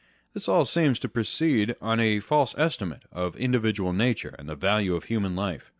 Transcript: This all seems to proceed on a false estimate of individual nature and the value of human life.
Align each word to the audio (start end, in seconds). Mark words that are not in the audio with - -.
This 0.33 0.49
all 0.49 0.65
seems 0.65 0.97
to 0.97 1.07
proceed 1.07 1.75
on 1.79 1.99
a 1.99 2.19
false 2.21 2.55
estimate 2.57 3.03
of 3.11 3.35
individual 3.35 3.93
nature 3.93 4.33
and 4.39 4.49
the 4.49 4.55
value 4.55 4.95
of 4.95 5.03
human 5.03 5.35
life. 5.35 5.69